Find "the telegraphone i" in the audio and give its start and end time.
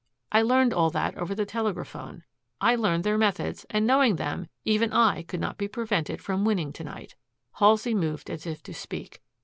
1.35-2.73